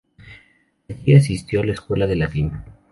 [0.89, 2.53] Allí asistió a la escuela de latín.